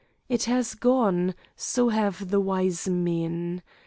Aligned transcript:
It 0.29 0.45
has 0.45 0.73
gone 0.73 1.35
so 1.55 1.89
have 1.89 2.31
the 2.31 2.39
wise 2.39 2.87
men. 2.89 3.61